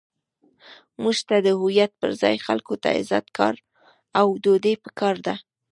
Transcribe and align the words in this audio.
موږ 1.01 1.17
ته 1.27 1.35
د 1.45 1.47
هویت 1.59 1.91
پر 2.01 2.11
ځای 2.21 2.35
خلکو 2.45 2.73
ته 2.83 2.89
عزت، 2.97 3.25
کار، 3.37 3.55
او 4.19 4.27
ډوډۍ 4.43 4.75
پکار 4.83 5.15
ده. 5.25 5.35